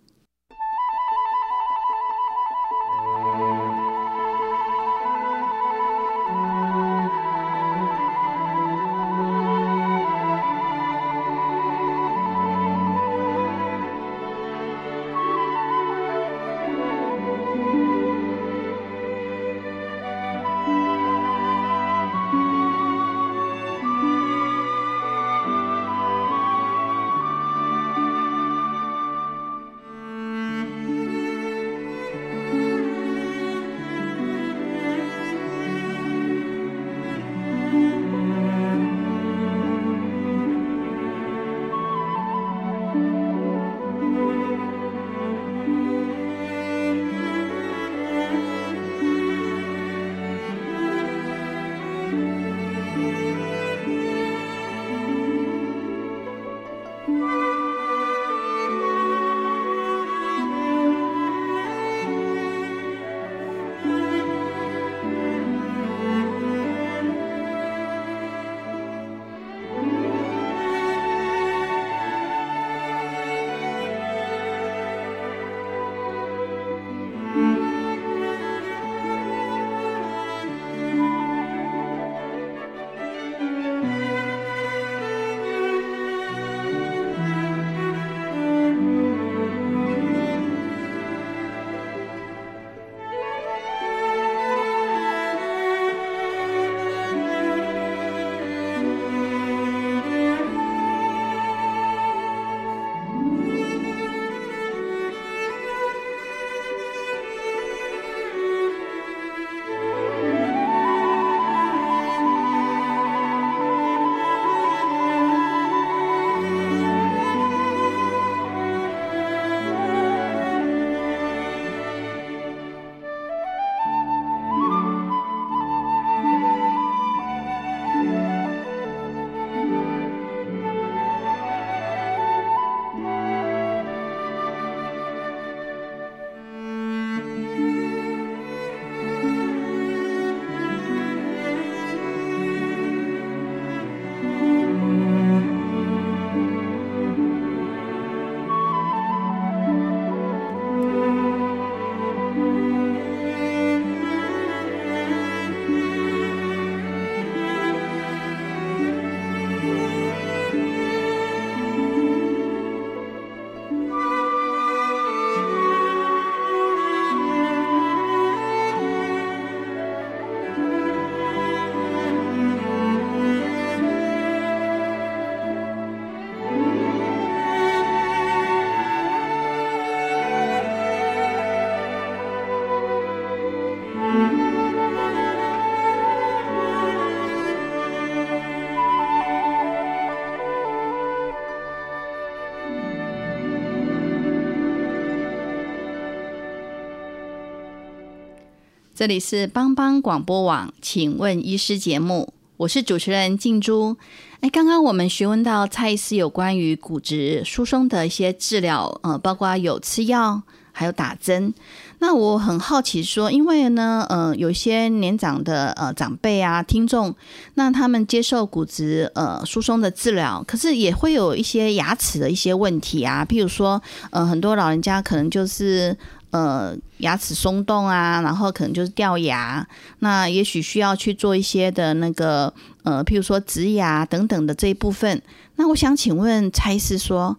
[199.03, 203.97] 这里是帮帮广播网，请问医师节目，我是主持人静珠。
[204.39, 210.41] 哎，刚刚我们询问到蔡医师有关于骨质疏松的一些治疗，呃，包括有吃药，
[210.71, 211.53] 还有打针。
[211.99, 217.13] 那我很好奇说，因为呢，呃，有些年长的呃长辈啊听众，
[217.55, 225.97] 那他们接受骨质呃疏松的治疗，可是也会有一些牙齿的一些问题啊，譬如说，呃，很多老人家可能就是
[226.33, 229.67] 呃牙齿松动啊，然后可能就是掉牙，
[230.01, 232.53] 那也许需要去做一些的那个
[232.83, 235.23] 呃，譬如说植牙等等的这一部分。
[235.55, 237.39] 那我想请问蔡医师说，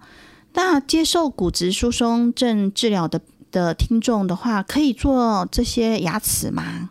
[0.53, 3.21] 那接受骨质疏松症治疗的？
[3.53, 6.89] 的听众的话，可以做这些牙齿吗？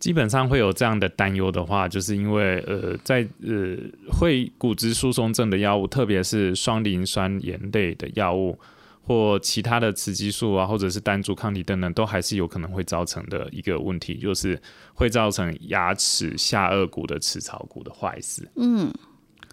[0.00, 3.76] 基本上会有这样的担忧的话，就是因为呃，在呃
[4.10, 8.58] 会骨质疏松症的药物，特别是双磷酸盐类的药物
[9.06, 14.60] 或其他的雌激素啊，或者是单株抗体等等，都还是有可能会造成的一个问题，就是
[14.92, 18.48] 会造成牙齿下颚骨的齿槽骨的坏死。
[18.56, 18.92] 嗯。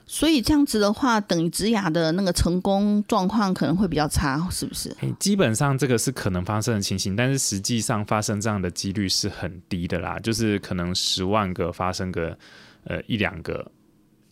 [0.06, 4.94] 所以这样子的话，等于植牙的那个成功状况可能会比较差，是不是？
[5.18, 12.38] 基本上这个是可能发生的情形，但是实际上发生这样的几率是很低的啦，就是可能十万个发生个
[12.84, 13.66] 呃一两个，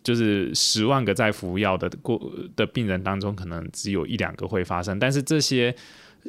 [0.04, 2.20] 就是十万个在服药的过
[2.56, 4.98] 的病人当中，可能只有一两个会发生。
[5.00, 5.76] 但是这些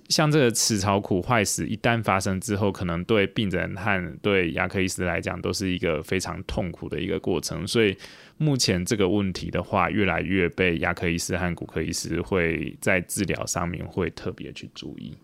[0.09, 7.97] 像这个齿槽骨坏死，一旦发生之后，可能对病人和对牙科医师来讲，都是一个非常痛苦的一个过程，所以。
[8.39, 15.17] 目前这个问题的话，越来越被牙科医师和骨科医师会在治疗上面会特别去注意。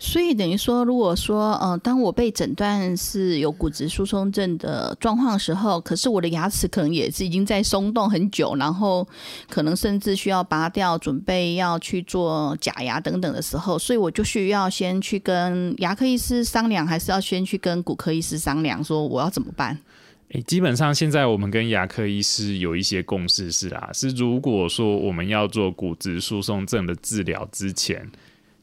[0.00, 9.04] 所以等于说，如果说呃，当我被诊断是有骨质疏松症的状况的时候，可是我的牙齿可能也是已经在松动很久，然后
[9.50, 19.76] 可能甚至需要拔掉，准备要去做假牙等等的时候，所以我就需要先去跟牙科医师商量，还是要先去跟骨科医师商量，说我要怎么办？
[20.30, 28.08] 诶，基本上现在我们跟牙科医师有一些共识是啊，是如果说我们要做骨质疏松症的治疗之前，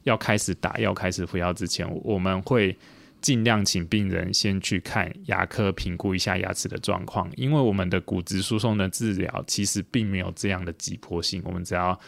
[0.06, 2.74] 要开始打药、开始服药之前，我们会
[3.20, 11.98] 尽量请病人先去看牙科评估一下牙齿的状况，因为我们的骨质疏松的治疗其实并没有这样的急迫性，我们只要。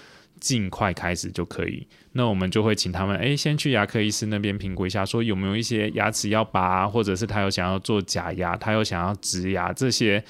[0.40, 10.22] 尽快开始就可以，那我们就会请他们，哎，先去牙科医师那边评估一下，说有没有一些牙齿要拔，或者是他有想要做假牙，他有想要植牙，这些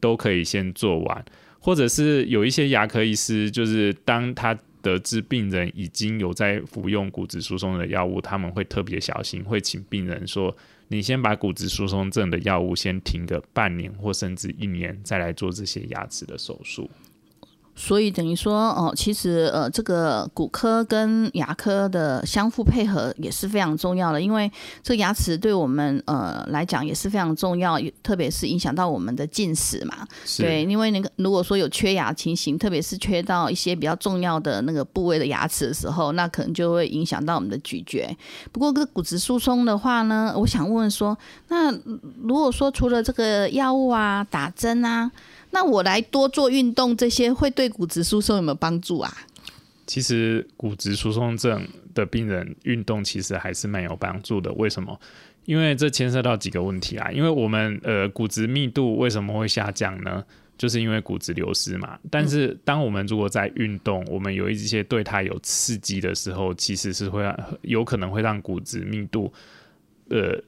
[0.00, 1.24] 都可以先做完，
[1.60, 4.54] 或者是有一些牙科医师，就是当他
[4.84, 10.54] 得知病人已经有在服用骨质疏松的药物，他们会特别小心，会请病人说，
[10.88, 16.90] 你先把骨质疏松症的药物先停个半年或甚至一年，再来做这些牙齿的手术。
[17.76, 24.50] 所以等于说，哦，其实呃，这个骨科跟牙科的相互配合也是非常重要的，因为
[24.82, 30.06] 这牙齿对我们呃来讲也是非常重要，特别是影响到我们的进食嘛。
[30.38, 38.16] 对，因为那个如果说有缺牙情形，特别是缺到一些比较重要的那个部位的牙齿的时候，那可能就会影响到我们的咀嚼。
[38.52, 41.18] 不过，个骨质疏松的话呢，我想问说，
[41.48, 41.72] 那
[42.22, 45.10] 如果说除了这个药物啊、打针啊。
[45.54, 49.16] 那我来多做运动，这些会对骨质疏松有没有帮助啊？
[49.86, 54.52] 其实骨质疏松症的病人运动其实还是蛮有帮助的。
[54.54, 55.00] 为什么？
[55.44, 57.08] 因为这牵涉到几个问题啊。
[57.12, 60.24] 因为我们呃骨质密度为什么会下降呢？
[60.58, 61.96] 就是因为骨质流失嘛。
[62.10, 67.22] 但是当我们如果在运动，我们有一些对它有刺激的时候，其实是会
[67.62, 69.32] 有可能会让骨质密度
[70.08, 70.42] 呃。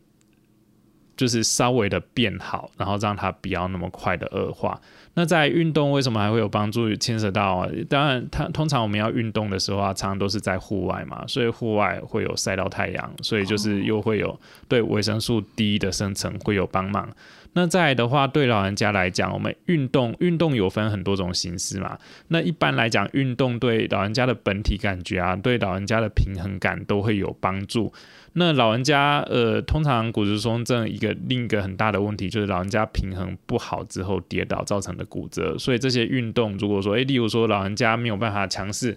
[1.16, 4.80] 就是稍微的变好，然后让它不要那么快的恶化。
[5.14, 6.94] 那在运动为什么还会有帮助？
[6.96, 14.38] 牵涉到当然，它通常我们要运动的时候啊，常常都是在户外嘛，所以户外会有晒到太阳，所以就是又会有
[14.68, 17.08] 对维生素 D 的生成会有帮忙。
[17.54, 21.98] 那再的话，对老人家来讲，我们运动运动有分很多种形式嘛。
[22.28, 27.90] 那一般来讲，运动对老人家的本体感觉啊，对老人家的平衡感都会有帮助。
[28.38, 38.94] 那老人家，呃，通常骨质疏松症一个另一个很大的问题就是老人家平衡不好之后跌倒造成的骨折，所以这些运动，如果说，诶，例如说老人家没有办法强势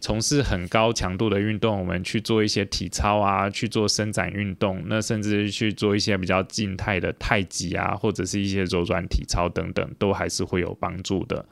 [0.00, 11.46] 从事很高强度的运动，我们去做一些体操啊，去做伸展运动，那甚至去做一些比较静态的太极啊，或者是一些柔软体操等等，都还是会有帮助的。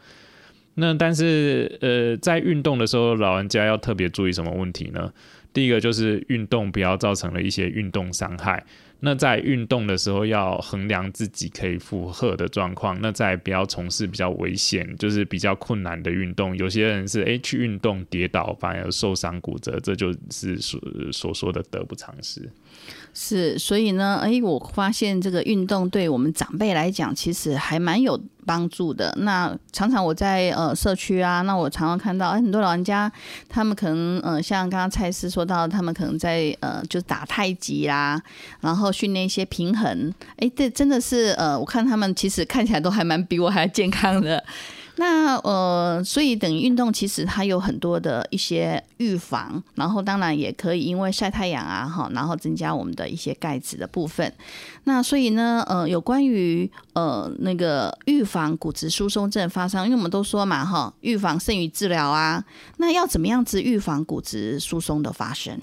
[0.81, 5.13] 那但是，呃，在运动的时候，老人家要特别注意什么问题呢？
[5.53, 8.65] 第一个就是运动不要造成了一些运动伤害。
[9.01, 16.57] 那在运动的时候要衡量自己可以负荷的状况，那在不要从事比较危险，就是比较困难的运动。
[16.57, 20.81] 有些人是诶去运动跌倒反而受伤骨折，这就是所
[21.13, 22.51] 所说的得不偿失。
[23.13, 29.13] 是，所以呢，哎，我发现这个运动对我们长辈来讲，其实还蛮有帮助的。
[29.19, 33.11] 那常常我在呃社区啊，那我常常看到，哎，很多老人家，
[33.49, 38.23] 他们可能呃，像刚刚蔡司说到，他们可能在呃，就打太极啦，
[38.61, 40.13] 然后训练一些平衡。
[40.37, 44.43] 哎，这真的是呃，我看他们其实看起来都还蛮比我还健康的。
[44.97, 54.31] 那呃，所以等于运动其实它有很多的一些预防，然后当然也可以因为晒太阳啊哈，然后增加我们的一些钙质的部分。
[54.85, 62.45] 那所以呢，呃，有关于呃那个预防骨质疏松症发生，因为我们都说嘛哈，预防胜于治疗啊。
[62.77, 65.59] 那要怎么样子预防骨质疏松的发生？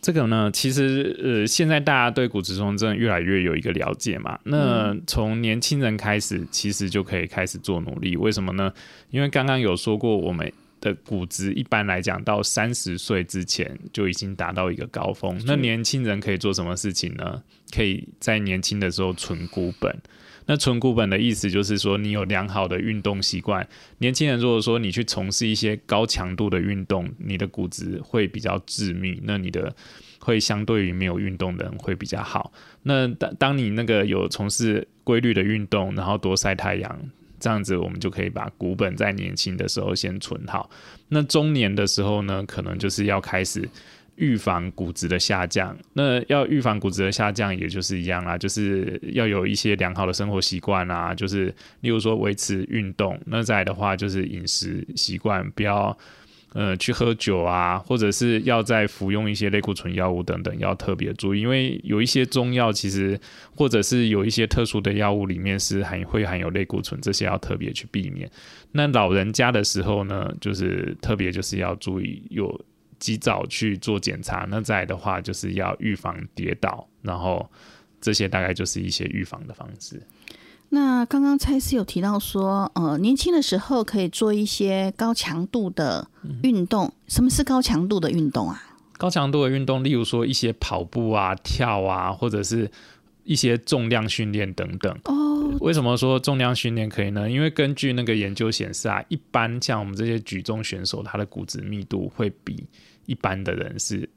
[0.00, 4.38] 这个呢，其实呃，现在大家对骨质疏松症越来越有一个了解嘛。
[4.44, 8.16] 那从年轻人开始，其实就可以开始做努力。
[8.16, 8.72] 为什么呢？
[9.10, 15.36] 因为刚刚有说过，我们的骨质一般来讲到三十岁之前就已经达到一个高峰。
[15.44, 17.42] 那年轻人可以做什么事情呢？
[17.74, 19.94] 可以在年轻的时候存股本。
[20.50, 23.68] 那存骨本的意思就是说，你有良好的运动习惯。
[23.98, 29.20] 年轻人如果说你去从事一些高强度的运动，你的骨质会比较致密。
[29.24, 29.70] 那你的
[30.18, 32.50] 会相对于没有运动的人会比较好。
[32.82, 36.98] 那当当你那个有从事规律的运动，然后多晒太阳，
[37.38, 40.70] 这样子我们就可以把骨本在年轻的时候先存好。
[41.08, 43.68] 那中年的时候呢，可能就是要开始。
[44.18, 55.96] 预防骨质的下降，那要预防骨质的下降，也就是一样啦，就是要有一些良好的生活习惯啊，就是例如说维持运动，那再的话就是饮食习惯，不要
[56.52, 63.18] 呃去喝酒啊，或者是要在服用一些类固醇药物等等，要特别注意，因为有一些中药其实
[63.54, 68.28] 或者是有一些特殊的药物里面是含会含有类固醇，这些要特别去避免。
[68.72, 72.60] 那老人家的时候呢，就是特别就是要注意有。
[72.98, 77.48] 及早去做检查，那再的话就是要预防跌倒，然后
[78.00, 80.02] 这些大概就是一些预防的方式。
[80.70, 86.06] 那刚刚蔡司有提到说，呃，年轻的时候可以做一些高强度的
[86.42, 86.92] 运动。
[87.06, 88.62] 什么是高强度的运动啊？
[88.98, 92.70] 高强度的运动，例如说一些跑步啊、跳啊，或者是
[93.24, 94.94] 一些重量训练等等。
[95.04, 97.28] 哦，为什么说重量训练可以呢？
[97.28, 102.64] 因为根据那个研究显示啊，一般像我们这些举重选手，他的骨质密度会比
[103.06, 104.08] 一般的人是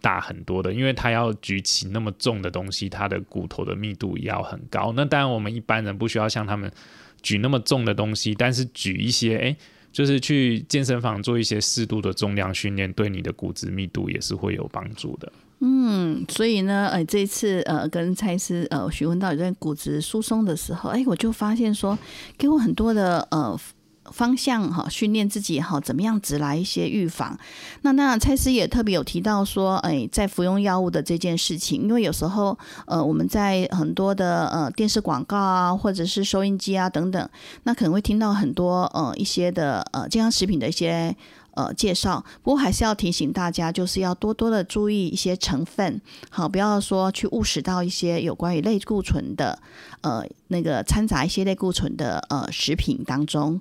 [0.00, 4.92] 大很多的，因为他要举起那么重的东西，他的骨头的密度也要很高。
[4.96, 6.70] 那当然，我们一般人不需要像他们
[7.22, 9.56] 举那么重的东西，但是举一些，哎，
[9.92, 15.30] 就是去健身房做一些适度的重量训练，对你的骨质密度也是会有帮助的。
[15.60, 21.98] 嗯，所以呢，呃，这一次呃跟蔡司呃询问到有在骨质疏松的时候，哎，我就发现说，
[22.36, 23.58] 给我很多的呃。
[24.10, 27.38] 方向哈，训练自己哈，怎么样子来一些预防？
[27.82, 37.28] 那那，蔡司也特别有提到说，哎，在服用药物的这件事情，因为有时候呃，我们在很多的呃电视广告啊，或者是收音机啊等等，
[37.64, 41.14] 那可能会听到很多呃一些的呃健康食品的一些。
[41.58, 42.24] 呃，介绍。
[42.40, 46.00] 不过还是要提醒大家，就是要多多的注意一些成分，
[46.30, 49.58] 好，不要说去误食到一些有关于类固醇的，
[50.02, 53.60] 呃，那个掺杂一些类固醇的呃食品当中。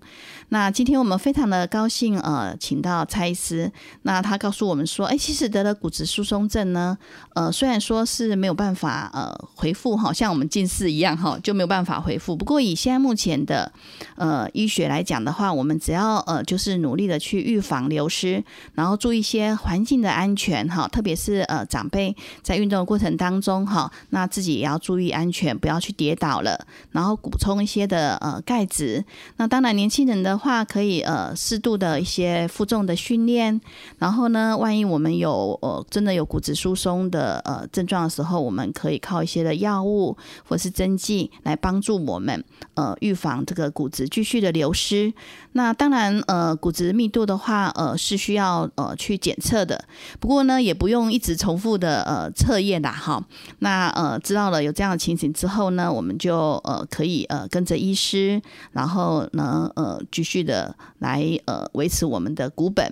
[0.49, 3.71] 那今天我们非常的高兴，呃，请到蔡医师，
[4.03, 6.97] 那他告诉我们说，哎，其实得了骨质疏松症呢，
[7.35, 12.35] 呃，虽然说是没有办法呃回复，好像我们近视一样哈，就没有办法回复。
[12.35, 13.71] 不过以现在目前的
[14.17, 17.77] 呃医学来讲的话，我们只要呃就是努力的去预防。
[17.87, 26.67] 流失，然后注意一些环境的安全哈，特别是呃长辈在运动的过程当中哈，那自己也要注意安全，不要去跌倒了。
[26.91, 29.03] 然后补充一些的呃钙质。
[29.37, 33.59] 那当然年轻人的话，可以呃适度的一些负重的训练。
[33.97, 40.17] 然后呢，万一我们有呃真的有骨质疏松的呃症状的时候，我们可以靠一些的药物
[40.47, 42.43] 或是针剂来帮助我们
[42.75, 45.13] 呃预防这个骨质继续的流失。
[45.53, 47.67] 那当然呃骨质密度的话。
[47.77, 49.83] 呃，是需要呃去检测的，
[50.19, 53.23] 不过呢，也不用一直重复的呃测验啦，哈。
[53.59, 58.39] 那呃知道了有这样的情形之后呢，我们就呃可以呃跟着医师，
[58.73, 62.85] 然后呢呃继续的来呃维持我们的骨本。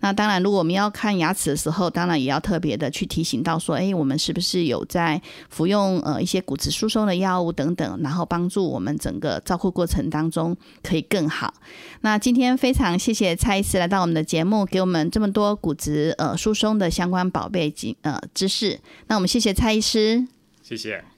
[0.00, 11.52] 那当然，如果我们要看牙齿的时候，当然也要特别的去提醒到说，哎，我们是不是有在服用呃一些骨质疏松的药物等等，然后帮助我们整个照顾过程当中可以更好。
[12.02, 18.78] 那今天非常谢谢蔡医师来到我们的节目，给我们这么多骨质呃疏松的相关宝贝及呃知识。
[19.08, 20.28] 那我们谢谢蔡医师，
[20.62, 21.11] 谢谢。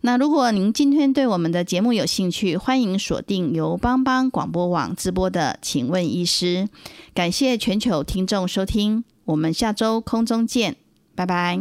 [0.00, 6.66] 那如果您今天对我们的节目有兴趣，欢迎锁定由帮帮广播网直播的《请问医师》。
[7.12, 10.76] 感谢全球听众收听，我们下周空中见，
[11.16, 11.58] 拜拜。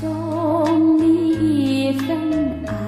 [0.00, 2.87] 送你一份爱